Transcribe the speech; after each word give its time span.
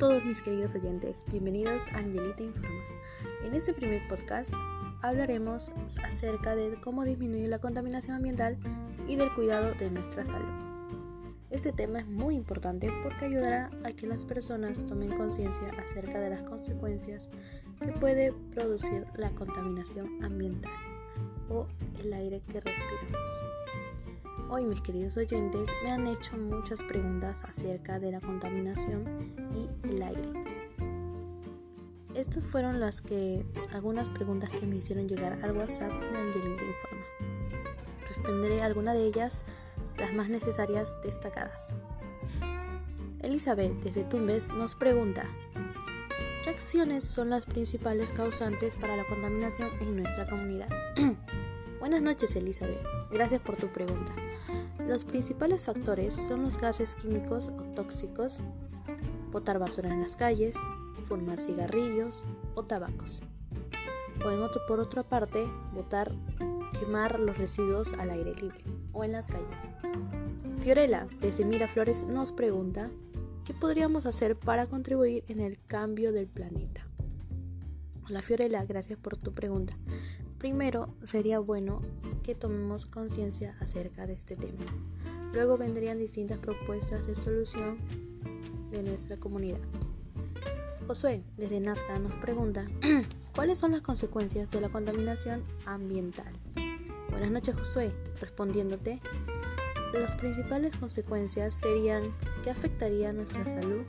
todos 0.00 0.24
mis 0.24 0.40
queridos 0.40 0.74
oyentes, 0.74 1.26
bienvenidos 1.30 1.86
a 1.88 1.98
Angelita 1.98 2.42
Informa. 2.42 2.80
En 3.44 3.52
este 3.52 3.74
primer 3.74 4.08
podcast 4.08 4.54
hablaremos 5.02 5.70
acerca 6.02 6.56
de 6.56 6.80
cómo 6.80 7.04
disminuir 7.04 7.50
la 7.50 7.58
contaminación 7.58 8.16
ambiental 8.16 8.56
y 9.06 9.16
del 9.16 9.30
cuidado 9.34 9.74
de 9.74 9.90
nuestra 9.90 10.24
salud. 10.24 10.48
Este 11.50 11.72
tema 11.72 11.98
es 11.98 12.06
muy 12.06 12.34
importante 12.34 12.90
porque 13.02 13.26
ayudará 13.26 13.68
a 13.84 13.92
que 13.92 14.06
las 14.06 14.24
personas 14.24 14.86
tomen 14.86 15.14
conciencia 15.14 15.70
acerca 15.78 16.18
de 16.18 16.30
las 16.30 16.44
consecuencias 16.44 17.28
que 17.78 17.92
puede 17.92 18.32
producir 18.54 19.04
la 19.16 19.28
contaminación 19.32 20.24
ambiental 20.24 20.72
o 21.50 21.66
el 22.02 22.14
aire 22.14 22.40
que 22.50 22.62
respiramos. 22.62 23.42
Hoy 24.48 24.64
mis 24.64 24.80
queridos 24.80 25.18
oyentes 25.18 25.68
me 25.84 25.90
han 25.90 26.06
hecho 26.06 26.38
muchas 26.38 26.82
preguntas 26.84 27.42
acerca 27.44 27.98
de 27.98 28.12
la 28.12 28.20
contaminación 28.20 29.39
y 29.54 29.88
el 29.88 30.02
aire. 30.02 30.32
Estas 32.14 32.44
fueron 32.44 32.80
las 32.80 33.02
que 33.02 33.44
algunas 33.72 34.08
preguntas 34.08 34.50
que 34.50 34.66
me 34.66 34.76
hicieron 34.76 35.08
llegar 35.08 35.38
al 35.44 35.56
WhatsApp 35.56 35.92
de 35.92 36.18
Angelina 36.18 36.62
Informa. 36.62 37.04
Responderé 38.08 38.62
algunas 38.62 38.94
de 38.94 39.06
ellas, 39.06 39.42
las 39.96 40.12
más 40.12 40.28
necesarias 40.28 40.96
destacadas. 41.02 41.74
Elizabeth 43.20 43.72
desde 43.82 44.02
Tumbes 44.04 44.48
nos 44.48 44.74
pregunta, 44.74 45.24
¿qué 46.42 46.50
acciones 46.50 47.04
son 47.04 47.30
las 47.30 47.46
principales 47.46 48.12
causantes 48.12 48.76
para 48.76 48.96
la 48.96 49.04
contaminación 49.04 49.68
en 49.80 49.96
nuestra 49.96 50.26
comunidad? 50.26 50.68
Buenas 51.80 52.02
noches 52.02 52.34
Elizabeth, 52.34 52.82
gracias 53.10 53.40
por 53.40 53.56
tu 53.56 53.68
pregunta. 53.68 54.12
Los 54.86 55.04
principales 55.04 55.62
factores 55.62 56.14
son 56.14 56.42
los 56.42 56.58
gases 56.58 56.94
químicos 56.94 57.50
o 57.50 57.62
tóxicos, 57.74 58.40
botar 59.30 59.58
basura 59.58 59.92
en 59.92 60.00
las 60.00 60.16
calles, 60.16 60.56
fumar 61.08 61.40
cigarrillos 61.40 62.26
o 62.54 62.64
tabacos. 62.64 63.22
O 64.24 64.30
en 64.30 64.42
otro, 64.42 64.60
por 64.66 64.80
otra 64.80 65.02
parte, 65.02 65.48
botar, 65.72 66.12
quemar 66.78 67.18
los 67.20 67.38
residuos 67.38 67.94
al 67.94 68.10
aire 68.10 68.34
libre 68.34 68.58
o 68.92 69.04
en 69.04 69.12
las 69.12 69.26
calles. 69.26 69.68
Fiorella, 70.62 71.06
desde 71.20 71.44
Miraflores, 71.44 72.04
nos 72.04 72.32
pregunta, 72.32 72.90
¿qué 73.44 73.54
podríamos 73.54 74.06
hacer 74.06 74.36
para 74.36 74.66
contribuir 74.66 75.24
en 75.28 75.40
el 75.40 75.58
cambio 75.66 76.12
del 76.12 76.26
planeta? 76.26 76.86
Hola 78.08 78.22
Fiorella, 78.22 78.64
gracias 78.66 78.98
por 78.98 79.16
tu 79.16 79.32
pregunta. 79.32 79.74
Primero, 80.38 80.94
sería 81.02 81.38
bueno 81.38 81.80
que 82.22 82.34
tomemos 82.34 82.86
conciencia 82.86 83.56
acerca 83.60 84.06
de 84.06 84.14
este 84.14 84.36
tema. 84.36 84.64
Luego 85.32 85.56
vendrían 85.56 85.98
distintas 85.98 86.38
propuestas 86.38 87.06
de 87.06 87.14
solución 87.14 87.78
de 88.70 88.82
nuestra 88.82 89.16
comunidad. 89.16 89.60
Josué, 90.86 91.22
desde 91.36 91.60
Nazca, 91.60 91.98
nos 91.98 92.12
pregunta, 92.14 92.66
¿cuáles 93.34 93.58
son 93.58 93.72
las 93.72 93.82
consecuencias 93.82 94.50
de 94.50 94.60
la 94.60 94.68
contaminación 94.68 95.44
ambiental? 95.66 96.32
Buenas 97.10 97.30
noches, 97.30 97.56
Josué. 97.56 97.92
Respondiéndote, 98.20 99.00
las 99.92 100.14
principales 100.14 100.76
consecuencias 100.76 101.54
serían 101.54 102.14
que 102.42 102.50
afectaría 102.50 103.12
nuestra 103.12 103.44
salud, 103.44 103.82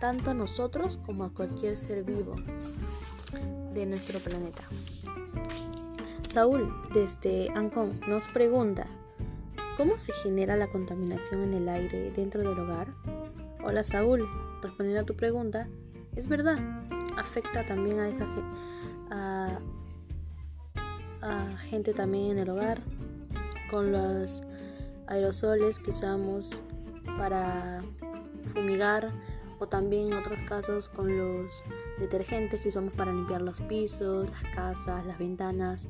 tanto 0.00 0.30
a 0.30 0.34
nosotros 0.34 0.98
como 1.04 1.24
a 1.24 1.30
cualquier 1.30 1.76
ser 1.76 2.04
vivo 2.04 2.36
de 3.74 3.86
nuestro 3.86 4.18
planeta. 4.18 4.62
Saúl, 6.28 6.72
desde 6.92 7.50
Ancón, 7.54 8.00
nos 8.08 8.28
pregunta, 8.28 8.86
¿cómo 9.76 9.98
se 9.98 10.12
genera 10.12 10.56
la 10.56 10.68
contaminación 10.68 11.42
en 11.42 11.54
el 11.54 11.68
aire 11.68 12.10
dentro 12.10 12.40
del 12.40 12.58
hogar? 12.58 12.88
Hola 13.68 13.84
Saúl, 13.84 14.26
respondiendo 14.62 15.02
a 15.02 15.04
tu 15.04 15.14
pregunta, 15.14 15.68
es 16.16 16.26
verdad, 16.26 16.56
afecta 17.18 17.66
también 17.66 18.00
a 18.00 18.08
esa 18.08 18.26
a, 19.10 19.58
gente 21.68 21.92
también 21.92 22.30
en 22.30 22.38
el 22.38 22.48
hogar 22.48 22.80
con 23.70 23.92
los 23.92 24.42
aerosoles 25.06 25.80
que 25.80 25.90
usamos 25.90 26.64
para 27.18 27.82
fumigar 28.54 29.12
o 29.58 29.68
también 29.68 30.12
en 30.12 30.14
otros 30.14 30.40
casos 30.48 30.88
con 30.88 31.18
los 31.18 31.62
detergentes 31.98 32.62
que 32.62 32.70
usamos 32.70 32.94
para 32.94 33.12
limpiar 33.12 33.42
los 33.42 33.60
pisos, 33.60 34.30
las 34.30 34.44
casas, 34.54 35.04
las 35.04 35.18
ventanas 35.18 35.88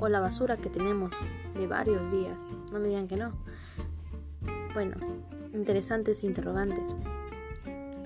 o 0.00 0.08
la 0.08 0.18
basura 0.18 0.56
que 0.56 0.68
tenemos 0.68 1.14
de 1.54 1.68
varios 1.68 2.10
días. 2.10 2.50
No 2.72 2.80
me 2.80 2.88
digan 2.88 3.06
que 3.06 3.18
no. 3.18 3.32
Bueno, 4.74 4.96
interesantes 5.52 6.24
interrogantes. 6.24 6.94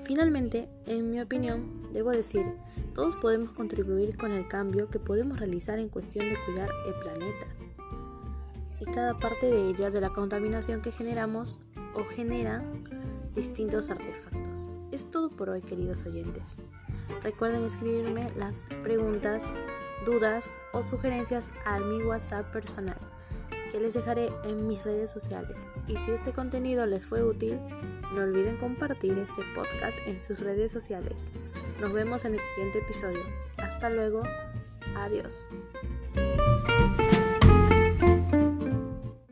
Finalmente, 0.05 0.69
en 0.87 1.11
mi 1.11 1.21
opinión, 1.21 1.93
debo 1.93 2.11
decir, 2.11 2.47
todos 2.95 3.17
podemos 3.17 3.53
contribuir 3.53 4.17
con 4.17 4.31
el 4.33 4.47
cambio 4.47 4.89
que 4.89 5.01
podemos 5.01 5.39
realizar 5.39 5.79
en 5.79 5.89
cuestión 5.89 6.29
de 6.29 6.37
cuidar 6.45 6.71
el 6.87 6.95
planeta. 6.95 7.47
Y 8.81 8.85
cada 8.85 9.19
parte 9.19 9.47
de 9.51 9.69
ella 9.69 9.91
de 9.91 10.01
la 10.01 10.11
contaminación 10.11 10.81
que 10.81 10.93
generamos 10.93 11.61
o 11.95 12.05
genera 12.05 12.65
distintos 13.35 13.91
artefactos. 13.91 14.69
Es 14.93 15.11
todo 15.11 15.31
por 15.31 15.51
hoy, 15.51 15.61
queridos 15.61 16.07
oyentes. 16.07 16.57
Recuerden 17.23 17.65
escribirme 17.65 18.27
las 18.37 18.69
preguntas 18.83 19.57
dudas 20.05 20.57
o 20.73 20.83
sugerencias 20.83 21.51
a 21.65 21.81
mi 21.81 22.03
WhatsApp 22.03 22.51
personal, 22.53 22.99
que 23.71 23.81
les 23.81 23.95
dejaré 23.95 24.31
en 24.45 24.67
mis 24.67 24.83
redes 24.85 25.11
sociales. 25.11 25.69
Y 25.87 25.97
si 25.97 26.11
este 26.11 26.33
contenido 26.33 26.87
les 26.87 27.05
fue 27.05 27.23
útil, 27.23 27.59
no 28.15 28.23
olviden 28.23 28.57
compartir 28.57 29.19
este 29.19 29.43
podcast 29.55 29.99
en 30.07 30.21
sus 30.21 30.41
redes 30.41 30.73
sociales. 30.73 31.33
Nos 31.81 31.93
vemos 31.93 32.25
en 32.25 32.35
el 32.35 32.41
siguiente 32.41 32.79
episodio. 32.79 33.23
Hasta 33.59 33.91
luego. 33.91 34.23
Adiós. 34.97 35.47